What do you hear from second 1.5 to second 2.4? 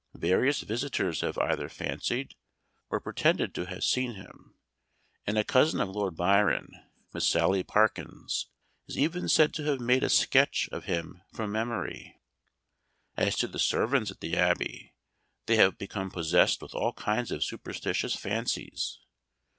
fancied,